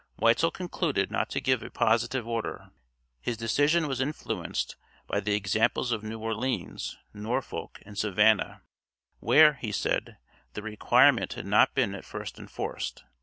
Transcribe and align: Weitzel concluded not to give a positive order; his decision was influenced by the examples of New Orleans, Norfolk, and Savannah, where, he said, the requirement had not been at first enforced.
Weitzel 0.17 0.49
concluded 0.49 1.11
not 1.11 1.29
to 1.29 1.39
give 1.39 1.61
a 1.61 1.69
positive 1.69 2.27
order; 2.27 2.71
his 3.19 3.37
decision 3.37 3.87
was 3.87 4.01
influenced 4.01 4.75
by 5.05 5.19
the 5.19 5.35
examples 5.35 5.91
of 5.91 6.01
New 6.01 6.17
Orleans, 6.17 6.97
Norfolk, 7.13 7.77
and 7.85 7.95
Savannah, 7.95 8.63
where, 9.19 9.53
he 9.53 9.71
said, 9.71 10.17
the 10.55 10.63
requirement 10.63 11.33
had 11.33 11.45
not 11.45 11.75
been 11.75 11.93
at 11.93 12.03
first 12.03 12.39
enforced. 12.39 13.03